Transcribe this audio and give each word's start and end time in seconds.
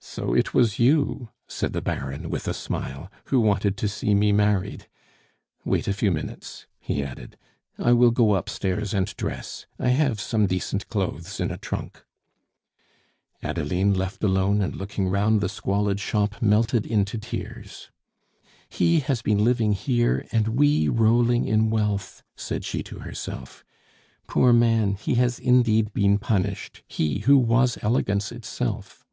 "So 0.00 0.32
it 0.32 0.54
was 0.54 0.78
you," 0.78 1.30
said 1.48 1.72
the 1.72 1.80
Baron, 1.82 2.30
with 2.30 2.46
a 2.46 2.54
smile, 2.54 3.10
"who 3.24 3.40
wanted 3.40 3.76
to 3.78 3.88
see 3.88 4.14
me 4.14 4.30
married? 4.30 4.86
Wait 5.64 5.88
a 5.88 5.92
few 5.92 6.12
minutes," 6.12 6.66
he 6.78 7.02
added; 7.02 7.36
"I 7.78 7.92
will 7.94 8.12
go 8.12 8.36
upstairs 8.36 8.94
and 8.94 9.08
dress; 9.16 9.66
I 9.76 9.88
have 9.88 10.20
some 10.20 10.46
decent 10.46 10.88
clothes 10.88 11.40
in 11.40 11.50
a 11.50 11.58
trunk." 11.58 12.04
Adeline, 13.42 13.92
left 13.92 14.22
alone, 14.22 14.62
and 14.62 14.76
looking 14.76 15.08
round 15.08 15.40
the 15.40 15.48
squalid 15.48 15.98
shop, 15.98 16.40
melted 16.40 16.86
into 16.86 17.18
tears. 17.18 17.90
"He 18.68 19.00
has 19.00 19.20
been 19.20 19.42
living 19.42 19.72
here, 19.72 20.28
and 20.30 20.48
we 20.56 20.88
rolling 20.88 21.44
in 21.44 21.70
wealth!" 21.70 22.22
said 22.36 22.64
she 22.64 22.84
to 22.84 23.00
herself. 23.00 23.64
"Poor 24.28 24.52
man, 24.52 24.94
he 24.94 25.16
has 25.16 25.40
indeed 25.40 25.92
been 25.92 26.18
punished 26.18 26.82
he 26.86 27.18
who 27.20 27.36
was 27.36 27.78
elegance 27.82 28.30
itself." 28.30 29.04